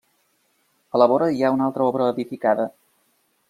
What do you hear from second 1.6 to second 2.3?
altra obra